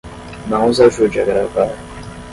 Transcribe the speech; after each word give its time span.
Não 0.47 0.65
os 0.67 0.81
ajude 0.81 1.19
a 1.19 1.25
gravar 1.25 1.75